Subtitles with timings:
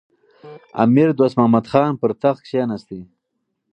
[0.83, 2.89] امیر دوست محمد خان پر تخت کښېناست.